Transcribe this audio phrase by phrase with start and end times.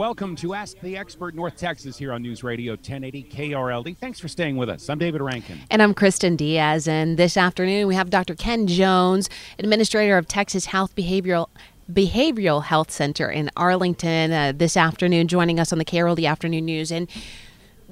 [0.00, 3.98] Welcome to Ask the Expert North Texas here on News Radio 1080 KRLD.
[3.98, 4.88] Thanks for staying with us.
[4.88, 5.58] I'm David Rancken.
[5.70, 6.88] And I'm Kristin Diaz.
[6.88, 8.34] And this afternoon we have Dr.
[8.34, 9.28] Ken Jones,
[9.58, 11.48] Administrator of Texas Health Behavioral
[11.92, 16.90] Behavioral Health Center in Arlington, uh, this afternoon, joining us on the KRLD Afternoon News.
[16.90, 17.06] And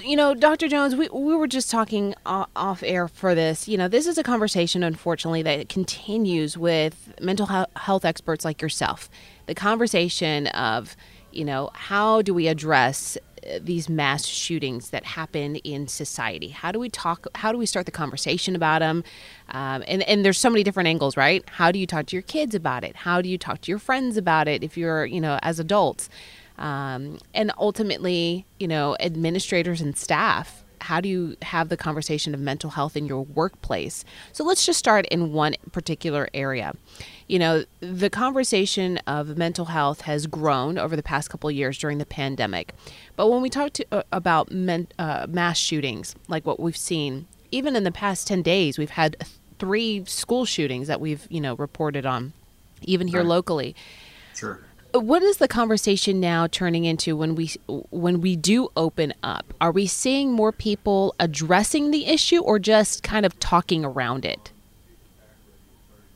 [0.02, 0.66] you know, Dr.
[0.66, 3.68] Jones, we, we were just talking off air for this.
[3.68, 9.10] You know, this is a conversation, unfortunately, that continues with mental health experts like yourself.
[9.46, 10.96] The conversation of,
[11.32, 16.48] you know, how do we address uh, these mass shootings that happen in society?
[16.48, 17.26] How do we talk?
[17.36, 19.04] How do we start the conversation about them?
[19.50, 21.44] Um, and and there's so many different angles, right?
[21.48, 22.96] How do you talk to your kids about it?
[22.96, 24.62] How do you talk to your friends about it?
[24.62, 26.08] If you're, you know, as adults,
[26.58, 32.40] um, and ultimately, you know, administrators and staff how do you have the conversation of
[32.40, 34.04] mental health in your workplace?
[34.32, 36.74] So let's just start in one particular area.
[37.28, 41.98] You know, the conversation of mental health has grown over the past couple years during
[41.98, 42.74] the pandemic.
[43.16, 47.26] But when we talk to, uh, about men, uh, mass shootings, like what we've seen,
[47.50, 49.16] even in the past 10 days, we've had
[49.58, 52.32] three school shootings that we've, you know, reported on,
[52.82, 53.28] even here right.
[53.28, 53.76] locally.
[54.34, 54.60] Sure
[54.92, 57.50] what is the conversation now turning into when we
[57.90, 63.02] when we do open up are we seeing more people addressing the issue or just
[63.02, 64.50] kind of talking around it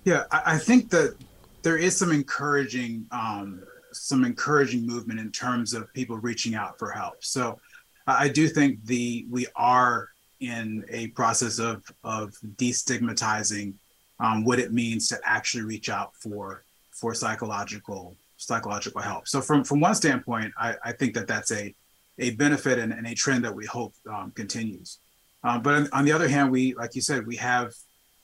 [0.05, 1.17] yeah i, think that
[1.63, 6.91] there is some encouraging um, some encouraging movement in terms of people reaching out for
[6.91, 7.59] help so
[8.07, 10.09] i do think the we are
[10.41, 13.75] in a process of of destigmatizing
[14.19, 19.29] um, what it means to actually reach out for for psychological psychological help.
[19.29, 21.75] So from from one standpoint, I, I think that that's a
[22.19, 24.99] a benefit and, and a trend that we hope um, continues.
[25.45, 27.73] Um, but on, on, the other hand, we like you said, we have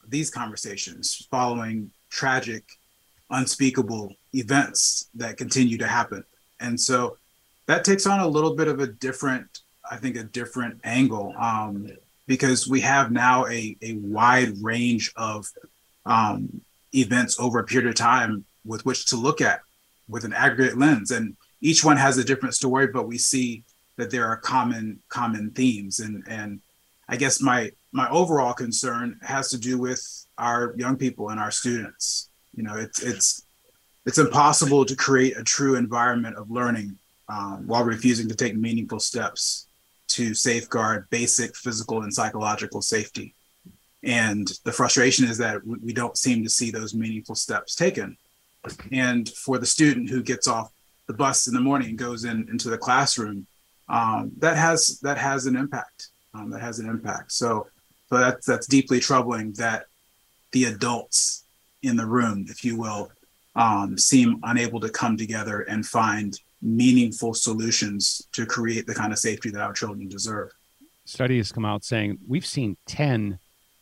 [0.09, 2.65] these conversations following tragic,
[3.31, 6.25] unspeakable events that continue to happen,
[6.61, 7.17] and so
[7.67, 11.87] that takes on a little bit of a different, I think, a different angle um,
[12.27, 15.47] because we have now a a wide range of
[16.07, 16.63] um,
[16.95, 19.61] events over a period of time with which to look at
[20.09, 21.11] with an aggregate lens.
[21.11, 23.65] And each one has a different story but we see
[23.97, 26.01] that there are common common themes.
[26.01, 26.61] And and
[27.09, 31.51] i guess my my overall concern has to do with our young people and our
[31.51, 33.43] students you know it's it's
[34.07, 36.97] it's impossible to create a true environment of learning
[37.29, 39.67] um, while refusing to take meaningful steps
[40.09, 43.35] to safeguard basic physical and psychological safety
[44.05, 48.17] and the frustration is that we don't seem to see those meaningful steps taken
[48.93, 50.73] and for the student who gets off
[51.07, 53.47] the bus in the morning and goes in into the classroom,
[53.89, 56.09] um, that has that has an impact.
[56.35, 57.33] Um, that has an impact.
[57.33, 57.67] So,
[58.11, 59.87] so that's that's deeply troubling that
[60.53, 61.45] the adults
[61.83, 63.11] in the room, if you will,
[63.55, 69.19] um, seem unable to come together and find meaningful solutions to create the kind of
[69.19, 70.51] safety that our children deserve.
[71.05, 73.39] Study has come out saying we've seen 10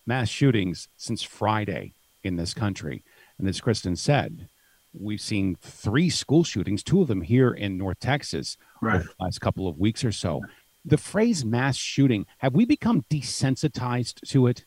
[0.06, 3.02] mass shootings since Friday in this country.
[3.38, 4.48] And as Kristin said,
[4.92, 8.96] we've seen three school shootings, two of them here in North Texas right.
[8.96, 10.42] over the last couple of weeks or so.
[10.86, 14.64] The phrase mass shooting, have we become desensitized to it?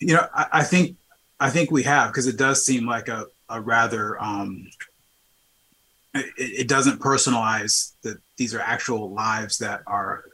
[0.00, 0.96] You know, I, I think
[1.38, 4.66] I think we have because it does seem like a, a rather um,
[6.14, 10.24] it, it doesn't personalize that these are actual lives that are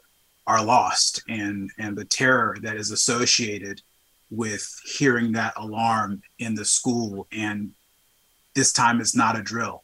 [0.46, 3.80] are lost and and the terror that is associated
[4.30, 7.72] with hearing that alarm in the school and
[8.54, 9.82] this time it's not a drill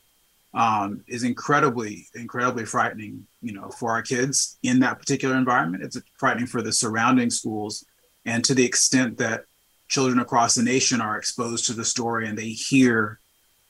[0.54, 6.00] um, is incredibly incredibly frightening you know for our kids in that particular environment it's
[6.18, 7.84] frightening for the surrounding schools
[8.24, 9.44] and to the extent that
[9.88, 13.18] children across the nation are exposed to the story and they hear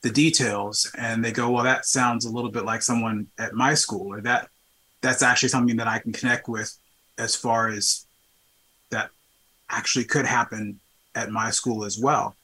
[0.03, 3.75] the details and they go, well, that sounds a little bit like someone at my
[3.75, 4.49] school, or that
[5.01, 6.77] that's actually something that I can connect with
[7.19, 8.07] as far as
[8.91, 9.11] that
[9.71, 10.81] actually could happen
[11.15, 12.37] at my school as well.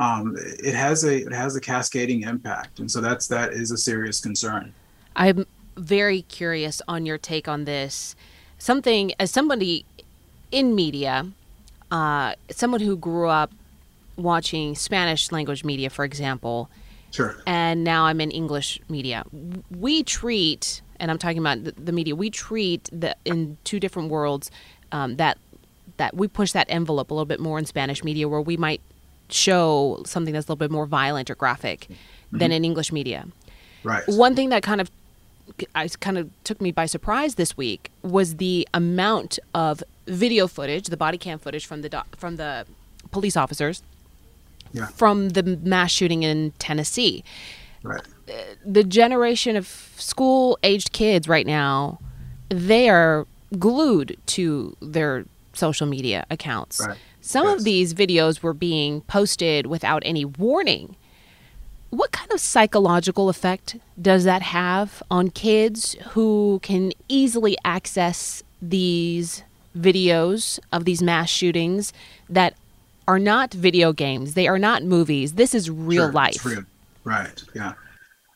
[0.00, 3.76] Um, it has a it has a cascading impact, and so that's that is a
[3.76, 4.72] serious concern.
[5.14, 8.16] I'm very curious on your take on this.
[8.56, 9.84] Something as somebody
[10.50, 11.26] in media,
[11.90, 13.52] uh, someone who grew up
[14.16, 16.70] watching Spanish language media, for example,
[17.10, 17.36] Sure.
[17.46, 19.24] and now I'm in English media.
[19.70, 22.16] We treat, and I'm talking about the, media.
[22.16, 24.50] We treat the in two different worlds
[24.92, 25.36] um, that
[25.98, 28.80] that we push that envelope a little bit more in Spanish media, where we might
[29.32, 32.38] show something that's a little bit more violent or graphic mm-hmm.
[32.38, 33.26] than in English media.
[33.82, 34.02] Right.
[34.06, 34.90] One thing that kind of
[35.74, 40.86] I kind of took me by surprise this week was the amount of video footage,
[40.86, 42.66] the body cam footage from the do- from the
[43.10, 43.82] police officers
[44.72, 44.86] Yeah.
[44.86, 47.24] from the mass shooting in Tennessee.
[47.82, 48.00] Right.
[48.28, 48.32] Uh,
[48.64, 49.66] the generation of
[49.96, 51.98] school aged kids right now,
[52.48, 53.26] they are
[53.58, 55.24] glued to their
[55.54, 56.80] social media accounts.
[56.80, 56.98] Right.
[57.20, 57.58] Some Yes.
[57.58, 60.96] of these videos were being posted without any warning.
[61.90, 69.42] What kind of psychological effect does that have on kids who can easily access these
[69.76, 71.92] videos of these mass shootings
[72.28, 72.54] that
[73.08, 74.34] are not video games?
[74.34, 75.32] They are not movies.
[75.34, 76.44] This is real Sure, life.
[76.44, 76.64] Real.
[77.04, 77.42] Right.
[77.54, 77.72] Yeah.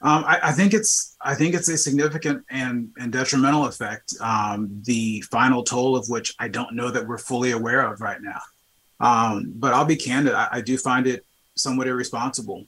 [0.03, 4.15] Um, I, I think it's I think it's a significant and, and detrimental effect.
[4.21, 8.21] Um, the final toll of which I don't know that we're fully aware of right
[8.21, 8.41] now.
[9.01, 10.35] Um, but I'll be candid.
[10.35, 11.25] I, I do find it
[11.55, 12.67] somewhat irresponsible.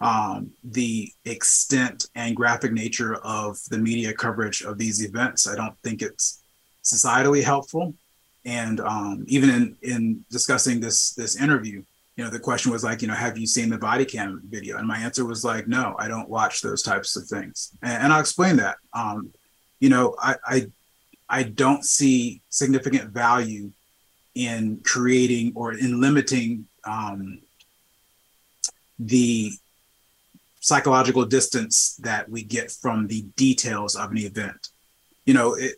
[0.00, 5.48] Um, the extent and graphic nature of the media coverage of these events.
[5.48, 6.42] I don't think it's
[6.84, 7.94] societally helpful.
[8.44, 11.82] And um, even in in discussing this this interview,
[12.16, 14.78] you know, the question was like, you know, have you seen the body cam video?
[14.78, 17.72] And my answer was like, no, I don't watch those types of things.
[17.82, 18.76] And, and I'll explain that.
[18.92, 19.32] Um,
[19.80, 20.66] you know, I, I
[21.28, 23.72] I don't see significant value
[24.38, 27.40] in creating or in limiting um,
[29.00, 29.50] the
[30.60, 34.68] psychological distance that we get from the details of an event.
[35.26, 35.74] You know, it,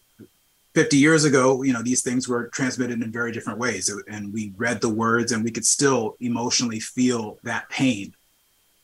[0.74, 3.90] 50 years ago, you know, these things were transmitted in very different ways.
[4.08, 8.12] And we read the words and we could still emotionally feel that pain.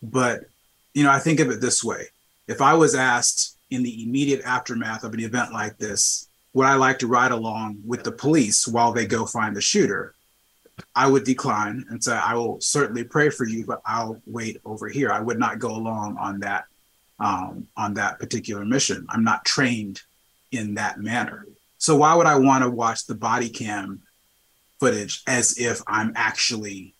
[0.02, 0.44] But,
[0.94, 2.06] you know, I think of it this way
[2.48, 6.76] if I was asked in the immediate aftermath of an event like this, would I
[6.76, 10.14] like to ride along with the police while they go find the shooter?
[10.94, 14.88] I would decline and say, I will certainly pray for you, but I'll wait over
[14.88, 15.12] here.
[15.12, 16.64] I would not go along on that
[17.20, 19.04] um, on that particular mission.
[19.10, 20.00] I'm not trained
[20.50, 21.46] in that manner.
[21.76, 24.00] So why would I want to watch the body cam
[24.80, 26.94] footage as if I'm actually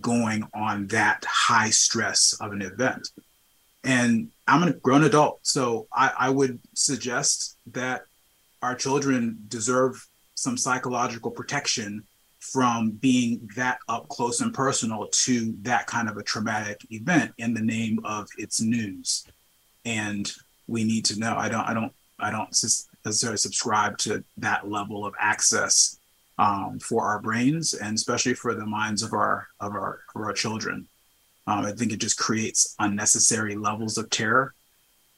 [0.00, 3.08] going on that high stress of an event?
[3.82, 8.04] And I'm a grown adult, so I, I would suggest that
[8.62, 12.04] our children deserve some psychological protection
[12.40, 17.52] from being that up close and personal to that kind of a traumatic event in
[17.52, 19.26] the name of its news.
[19.84, 20.30] And
[20.66, 21.36] we need to know.
[21.36, 21.64] I don't.
[21.66, 21.92] I don't.
[22.18, 22.50] I don't
[23.04, 25.98] necessarily subscribe to that level of access
[26.38, 30.32] um, for our brains and especially for the minds of our of our of our
[30.32, 30.86] children.
[31.46, 34.54] Um, I think it just creates unnecessary levels of terror,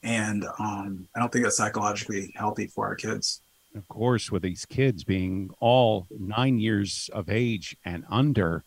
[0.03, 3.41] and um, I don't think that's psychologically healthy for our kids.
[3.75, 8.65] Of course, with these kids being all nine years of age and under,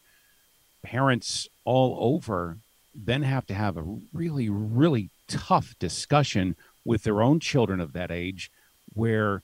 [0.84, 2.60] parents all over
[2.94, 8.10] then have to have a really, really tough discussion with their own children of that
[8.10, 8.50] age
[8.94, 9.44] where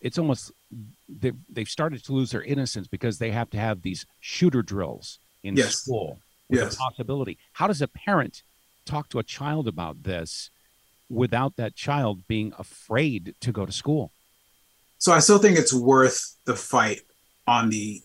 [0.00, 0.52] it's almost
[1.08, 5.18] they've, they've started to lose their innocence because they have to have these shooter drills
[5.42, 5.76] in Yes.
[5.76, 6.18] school
[6.50, 6.74] with Yes.
[6.74, 7.38] the possibility.
[7.54, 8.42] How does a parent
[8.84, 10.50] talk to a child about this
[11.10, 14.12] without that child being afraid to go to school?
[14.98, 17.00] So I still think it's worth the fight
[17.46, 18.02] on the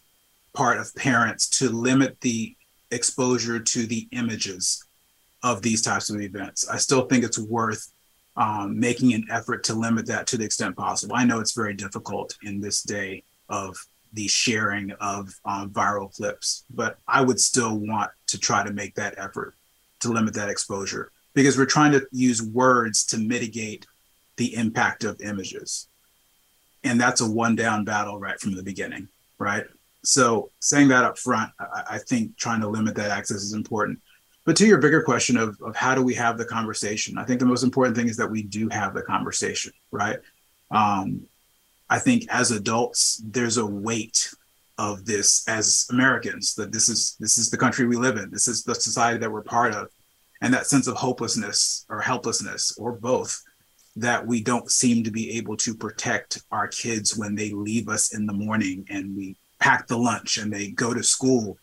[0.54, 2.56] part of parents to limit the
[2.92, 4.84] exposure to the images
[5.44, 6.68] of these types of events.
[6.68, 7.92] I still think it's worth
[8.38, 11.16] um, making an effort to limit that to the extent possible.
[11.16, 13.78] I know it's very difficult in this day of
[14.14, 18.96] the sharing of um, viral clips, but I would still want to try to make
[18.96, 19.56] that effort
[20.00, 23.86] to limit that exposure because we're trying to use words to mitigate
[24.38, 25.88] the impact of images.
[26.84, 29.66] And that's a one down battle right from the beginning right?
[30.04, 34.00] So saying that up front I, I think trying to limit that access is important.
[34.46, 37.40] But to your bigger question of, of how do we have the conversation i think
[37.40, 40.20] the most important thing is that we do have the conversation right?
[40.72, 41.24] Um,
[41.90, 44.34] i think as adults there's a weight
[44.78, 48.30] of this as Americans that this is this is the country we live in.
[48.30, 49.88] This is the society that we're part of
[50.42, 53.42] and that sense of hopelessness or helplessness or both
[53.96, 58.14] that we don't seem to be able to protect our kids when they leave us
[58.14, 61.58] in the morning and we pack the lunch and they go to school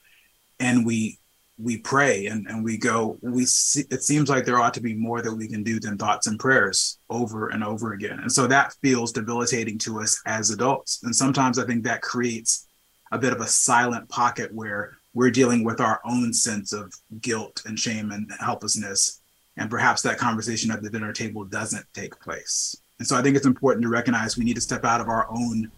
[0.59, 1.19] and we
[1.59, 4.95] we pray and, and we go we see, it seems like there ought to be
[4.95, 8.19] more that we can do than thoughts and prayers over and over again.
[8.21, 11.02] And so that feels debilitating to us as adults.
[11.05, 12.67] And sometimes i think that creates
[13.12, 17.62] a bit of a silent pocket where we're dealing with our own sense of guilt
[17.66, 19.21] and shame and helplessness
[19.57, 23.37] and perhaps that conversation at the dinner table doesn't take place and so i think
[23.37, 25.71] it's important to recognize we need to step out of our own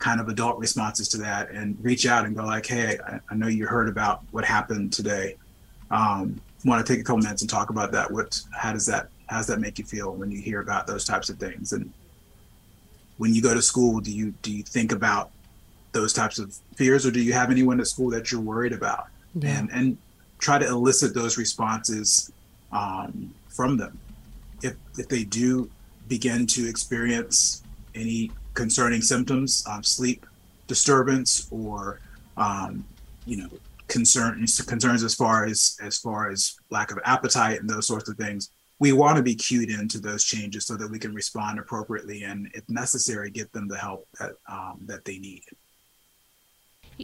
[0.00, 3.34] kind of adult responses to that and reach out and go like, hey, I, I
[3.36, 5.36] know you heard about what happened today.
[5.90, 8.10] Um, want to take a couple minutes and talk about that.
[8.10, 11.04] What, how does that, how does that make you feel when you hear about those
[11.04, 11.72] types of things?
[11.72, 11.92] And
[13.18, 15.30] when you go to school, do you, do you think about
[15.92, 19.08] those types of fears or do you have anyone at school that you're worried about?
[19.34, 19.58] Yeah.
[19.58, 19.98] And, and
[20.38, 22.32] try to elicit those responses
[22.72, 23.98] um, from them.
[24.62, 25.70] If, if they do
[26.08, 27.62] begin to experience
[27.94, 30.26] any concerning symptoms, um, sleep
[30.66, 32.00] disturbance, or
[32.36, 32.84] um,
[33.26, 33.48] you know
[33.88, 38.16] concerns concerns as far as as far as lack of appetite and those sorts of
[38.16, 38.50] things.
[38.78, 42.50] We want to be cued into those changes so that we can respond appropriately and,
[42.54, 45.42] if necessary, get them the help that um, that they need.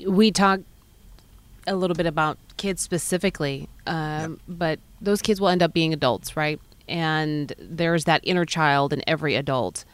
[0.06, 0.60] We talk
[1.66, 4.40] a little bit about kids specifically, um, yep.
[4.48, 6.60] but those kids will end up being adults, right?
[6.88, 9.84] And there's that inner child in every adult.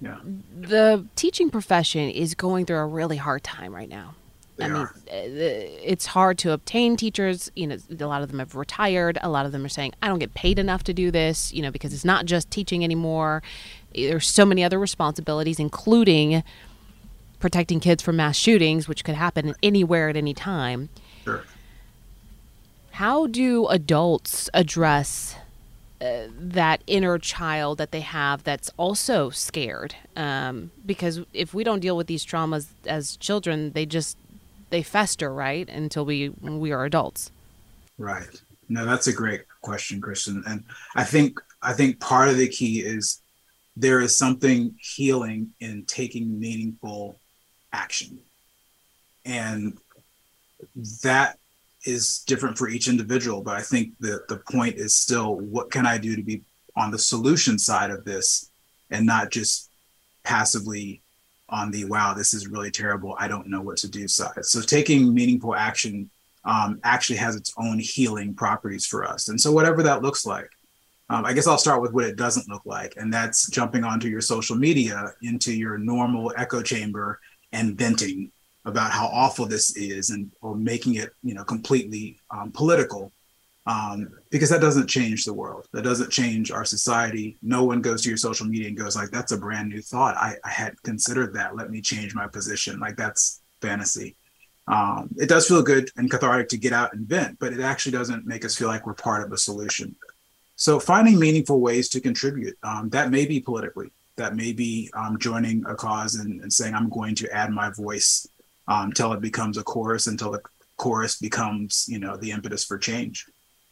[0.00, 0.18] Yeah.
[0.60, 4.14] The teaching profession is going through a really hard time right now.
[4.56, 4.94] They I mean, are.
[5.06, 7.50] it's hard to obtain teachers.
[7.54, 9.18] You know, a lot of them have retired.
[9.22, 11.60] A lot of them are saying, "I don't get paid enough to do this." You
[11.60, 13.42] know, because it's not just teaching anymore.
[13.94, 16.42] There's so many other responsibilities, including
[17.46, 20.88] protecting kids from mass shootings, which could happen anywhere at any time.
[21.22, 21.44] Sure.
[22.90, 25.36] How do adults address
[26.00, 31.78] uh, that inner child that they have that's also scared um, because if we don't
[31.78, 34.18] deal with these traumas as children they just
[34.70, 37.30] they fester right until we we are adults
[37.96, 40.64] right no that's a great question kristin and
[40.96, 43.22] i think i think part of the key is
[43.74, 47.18] there is something healing in taking meaningful
[47.76, 48.18] action
[49.26, 49.78] and
[51.02, 51.38] that
[51.84, 55.86] is different for each individual, but I think the the point is still what can
[55.86, 56.42] I do to be
[56.74, 58.50] on the solution side of this
[58.90, 59.70] and not just
[60.24, 61.02] passively
[61.48, 63.16] on the wow, this is really terrible.
[63.18, 64.44] I don't know what to do side.
[64.44, 66.10] So taking meaningful action
[66.44, 69.28] um, actually has its own healing properties for us.
[69.28, 70.48] And so whatever that looks like,
[71.08, 74.08] um, I guess I'll start with what it doesn't look like, and that's jumping onto
[74.08, 77.20] your social media into your normal echo chamber
[77.56, 78.30] and venting
[78.66, 83.12] about how awful this is and or making it you know completely um, political
[83.66, 85.66] um, because that doesn't change the world.
[85.72, 87.36] That doesn't change our society.
[87.42, 90.16] No one goes to your social media and goes like that's a brand new thought.
[90.16, 91.56] I, I had considered that.
[91.56, 92.78] Let me change my position.
[92.78, 94.14] Like that's fantasy.
[94.68, 97.92] Um, it does feel good and cathartic to get out and vent but it actually
[97.92, 99.94] doesn't make us feel like we're part of a solution.
[100.56, 105.18] So finding meaningful ways to contribute um, that may be politically that may be um,
[105.18, 108.26] joining a cause and, and saying i'm going to add my voice
[108.68, 110.42] um, until it becomes a chorus, until the
[110.76, 113.26] chorus becomes, you know, the impetus for change.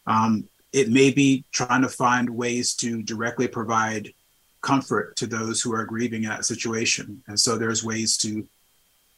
[0.07, 4.13] Um, it may be trying to find ways to directly provide
[4.61, 7.23] comfort to those who are grieving in that situation.
[7.29, 8.47] And so there's ways to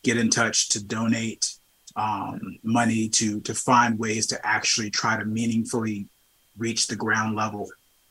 [0.03, 1.55] get in touch, to donate
[1.95, 6.09] um, money, to to find ways to actually try to meaningfully
[6.59, 7.69] reach the ground level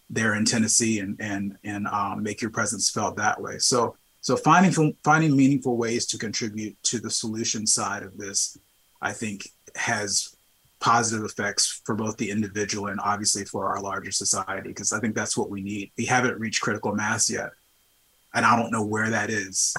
[0.10, 3.58] there in Tennessee and and and um, make your presence felt that way.
[3.60, 8.58] So so finding finding meaningful ways to contribute to the solution side of this,
[9.02, 10.36] I think, has
[10.80, 14.70] positive effects for both the individual and obviously for our larger society.
[14.70, 15.92] Because I think that's what we need.
[15.98, 17.52] We haven't reached critical mass yet,
[18.34, 19.76] and I don't know where that is,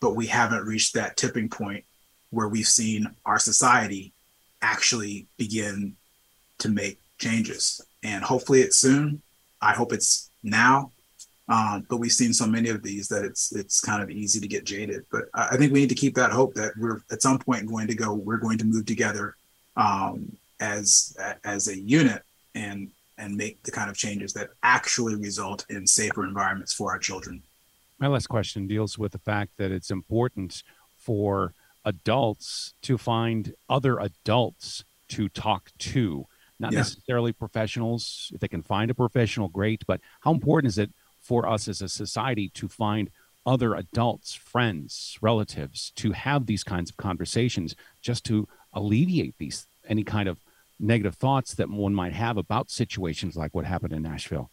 [0.00, 1.84] but we haven't reached that tipping point
[2.30, 4.12] where we've seen our society
[4.62, 5.96] actually begin
[6.58, 7.80] to make changes.
[8.02, 9.22] And hopefully it's soon.
[9.60, 10.90] I hope it's now
[11.50, 14.46] um, but we've seen so many of these that it's it's kind of easy to
[14.46, 15.04] get jaded.
[15.10, 17.88] But I think we need to keep that hope that we're at some point going
[17.88, 18.14] to go.
[18.14, 19.34] We're going to move together
[19.76, 22.22] um, as as a unit
[22.54, 22.88] and
[23.18, 27.42] and make the kind of changes that actually result in safer environments for our children.
[27.98, 30.62] My last question deals with the fact that it's important
[30.98, 31.52] for
[31.84, 36.26] adults to find other adults to talk to,
[36.60, 36.80] not yeah.
[36.80, 38.30] necessarily professionals.
[38.34, 39.84] If they can find a professional, great.
[39.86, 40.90] But how important is it
[41.20, 43.10] for us as a society to find
[43.46, 50.04] other adults, friends, relatives to have these kinds of conversations just to alleviate these any
[50.04, 50.38] kind of
[50.78, 54.50] negative thoughts that one might have about situations like what happened in Nashville?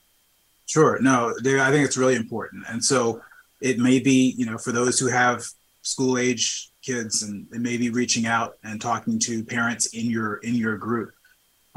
[0.65, 0.99] Sure.
[0.99, 2.65] No, I think it's really important.
[2.67, 3.21] And so
[3.61, 5.45] it may be, you know, for those who have
[5.81, 10.55] school age kids and, and maybe reaching out and talking to parents in your in
[10.55, 11.13] your group.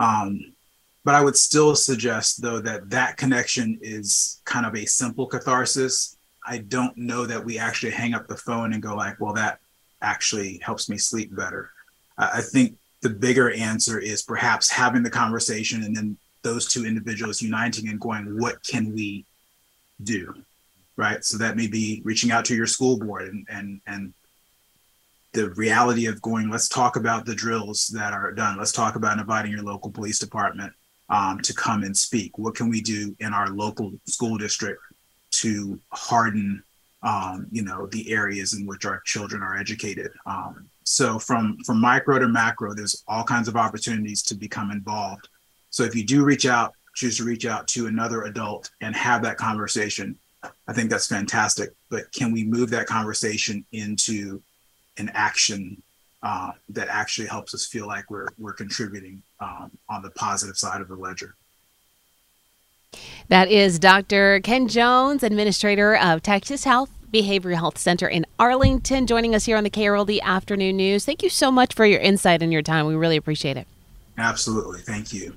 [0.00, 0.54] Um,
[1.04, 6.16] but I would still suggest though that that connection is kind of a simple catharsis.
[6.44, 9.60] I don't know that we actually hang up the phone and go like, well, that
[10.02, 11.70] actually helps me sleep better.
[12.18, 16.86] I, I think the bigger answer is perhaps having the conversation and then those two
[16.86, 19.26] individuals uniting and going, what can we
[20.02, 20.34] do?
[20.96, 21.24] Right.
[21.24, 24.14] So that may be reaching out to your school board and and and
[25.32, 28.58] the reality of going, let's talk about the drills that are done.
[28.58, 30.72] Let's talk about inviting your local police department
[31.08, 32.36] um, to come and speak.
[32.38, 34.80] What can we do in our local school district
[35.32, 36.62] to harden,
[37.02, 40.10] um, you know, the areas in which our children are educated?
[40.26, 45.28] Um, so from from micro to macro, there's all kinds of opportunities to become involved.
[45.70, 49.22] So if you do reach out, choose to reach out to another adult and have
[49.22, 50.18] that conversation,
[50.66, 51.70] I think that's fantastic.
[51.90, 54.42] But can we move that conversation into
[55.00, 55.82] an action
[56.22, 60.80] uh, that actually helps us feel like we're we're contributing um, on the positive side
[60.80, 61.34] of the ledger?
[63.28, 64.40] That is Dr.
[64.40, 69.64] Ken Jones, administrator of Texas Health Behavioral Health Center in Arlington, joining us here on
[69.64, 71.04] the KRLD Afternoon News.
[71.04, 72.86] Thank you so much for your insight and your time.
[72.86, 73.66] We really appreciate it.
[74.18, 74.80] Absolutely.
[74.80, 75.36] Thank you.